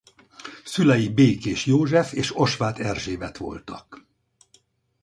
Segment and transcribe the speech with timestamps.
[0.63, 4.07] Szülei Békés József és Osváth Erzsébet voltak.